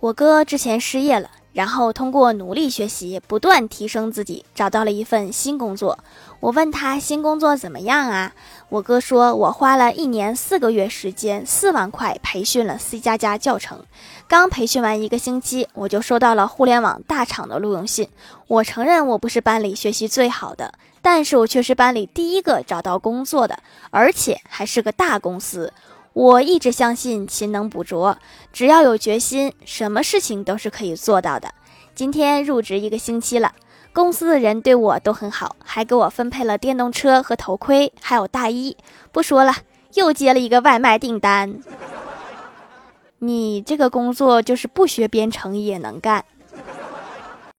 [0.00, 5.98] 我哥之前失业了，然后通过努力学习，不断提升自己，找到了一份新工作。
[6.40, 8.32] 我问他新工作怎么样啊？
[8.70, 13.84] 我哥说，我花了一年四个月时间，四万块培训了 C 加加教程。
[14.26, 18.08] 刚培训完一个星期，我就收到了互联网大厂的录用信。
[18.46, 20.72] 我承认我不是班里学习最好的，
[21.02, 23.58] 但是我却是班里第一个找到工作的，
[23.90, 25.70] 而且还是个大公司。
[26.12, 28.18] 我一直相信勤能补拙，
[28.52, 31.54] 只要有决心，什么事情都是可以做到的。
[31.94, 33.52] 今天入职一个星期了，
[33.92, 38.76] 公司的人对我都很好，还给我分配了电动车和头盔，还有大衣。
[39.12, 39.54] 不说了，
[39.94, 41.60] 又接了一个外卖订单。
[43.18, 46.24] 你这个工作就是不学编程也能干。